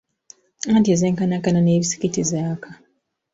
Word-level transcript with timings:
Anti 0.73 0.89
ezenkanankana 0.95 1.59
n’ebisiki 1.61 2.07
tezaaka. 2.15 2.69